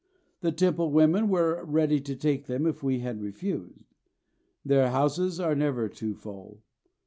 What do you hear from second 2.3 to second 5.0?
them if we had refused. Their